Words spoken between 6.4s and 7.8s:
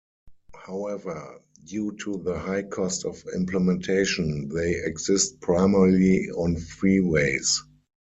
freeways.